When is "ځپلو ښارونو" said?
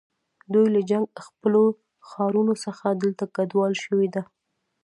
1.27-2.53